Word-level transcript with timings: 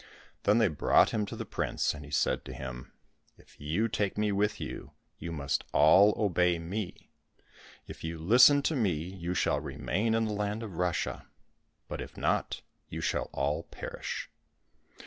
Then 0.45 0.57
they 0.57 0.67
brought 0.67 1.11
him 1.11 1.27
to 1.27 1.35
the 1.35 1.45
prince, 1.45 1.93
and 1.93 2.03
he 2.03 2.09
said 2.09 2.43
to 2.45 2.53
him," 2.55 2.91
If 3.37 3.59
you 3.61 3.87
take 3.87 4.17
me 4.17 4.31
with 4.31 4.59
you, 4.59 4.93
you 5.19 5.31
must 5.31 5.63
all 5.73 6.15
obey 6.17 6.57
me. 6.57 7.11
If 7.85 8.03
you 8.03 8.17
listen 8.17 8.63
to 8.63 8.75
me, 8.75 8.93
you 9.03 9.35
shall 9.35 9.59
remain 9.59 10.15
in 10.15 10.25
the 10.25 10.33
land 10.33 10.63
of 10.63 10.77
Russia; 10.79 11.27
but 11.87 12.01
if 12.01 12.17
not, 12.17 12.63
you 12.89 12.99
shall 12.99 13.29
all 13.31 13.61
perish." 13.65 14.27